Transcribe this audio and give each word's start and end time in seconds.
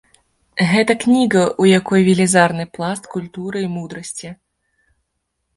Гэта 0.69 0.95
кніга, 1.03 1.43
у 1.65 1.67
якой 1.79 2.01
велізарны 2.09 2.65
пласт 2.79 3.03
культуры 3.17 3.57
і 3.67 3.71
мудрасці. 3.75 4.29